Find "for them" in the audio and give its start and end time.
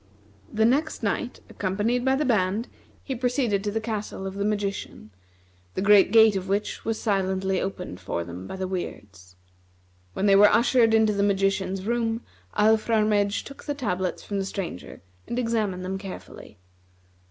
7.99-8.47